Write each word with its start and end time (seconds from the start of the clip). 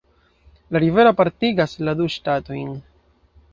La 0.75 0.81
rivero 0.83 1.11
apartigas 1.17 1.77
la 1.89 1.95
du 2.01 2.09
ŝtatojn. 2.17 2.75